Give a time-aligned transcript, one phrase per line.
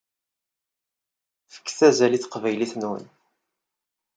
[1.53, 3.05] Fket azal i taqbaylit-nwen.